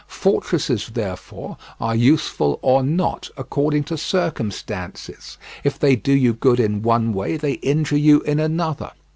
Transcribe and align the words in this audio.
Fortresses, 0.07 0.87
therefore, 0.91 1.57
are 1.79 1.95
useful 1.95 2.57
or 2.63 2.81
not 2.81 3.29
according 3.37 3.83
to 3.83 3.97
circumstances; 3.99 5.37
if 5.63 5.77
they 5.77 5.95
do 5.95 6.11
you 6.13 6.33
good 6.33 6.59
in 6.59 6.81
one 6.81 7.13
way 7.13 7.37
they 7.37 7.51
injure 7.61 7.97
you 7.99 8.21
in 8.21 8.39
another. 8.39 8.93